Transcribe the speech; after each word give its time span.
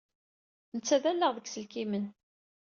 Netta 0.75 0.97
d 1.03 1.05
allaɣ 1.11 1.31
deg 1.35 1.45
yiselkimen. 1.47 2.05